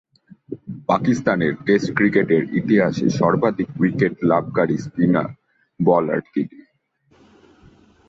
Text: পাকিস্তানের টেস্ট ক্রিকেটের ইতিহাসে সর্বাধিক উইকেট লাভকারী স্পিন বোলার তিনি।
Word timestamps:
পাকিস্তানের 0.89 1.53
টেস্ট 1.65 1.89
ক্রিকেটের 1.97 2.43
ইতিহাসে 2.59 3.07
সর্বাধিক 3.19 3.69
উইকেট 3.79 4.13
লাভকারী 4.23 4.77
স্পিন 4.77 5.15
বোলার 5.79 6.21
তিনি। 6.33 6.59